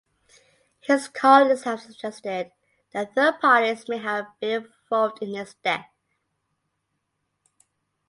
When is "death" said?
5.63-5.85